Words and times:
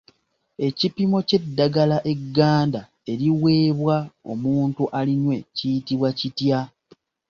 Ekipimo 0.67 1.17
ky'eddagala 1.27 1.97
egganda 2.11 2.81
eriweebwa 3.11 3.97
omuntu 4.31 4.83
alinywe 4.99 5.35
kiyitibwa 5.55 6.09
kitya? 6.19 6.59